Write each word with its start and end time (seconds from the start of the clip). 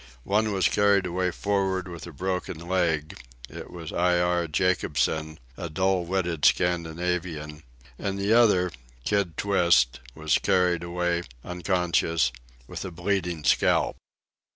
One 0.23 0.51
was 0.51 0.67
carried 0.67 1.05
away 1.05 1.29
for'ard 1.29 1.87
with 1.87 2.07
a 2.07 2.11
broken 2.11 2.57
leg—it 2.67 3.69
was 3.69 3.91
Iare 3.93 4.47
Jacobson, 4.51 5.37
a 5.55 5.69
dull 5.69 6.05
witted 6.05 6.43
Scandinavian; 6.43 7.61
and 7.99 8.17
the 8.17 8.33
other, 8.33 8.71
Kid 9.05 9.37
Twist, 9.37 9.99
was 10.15 10.39
carried 10.39 10.81
away, 10.81 11.21
unconscious, 11.43 12.31
with 12.65 12.83
a 12.83 12.89
bleeding 12.89 13.43
scalp. 13.43 13.95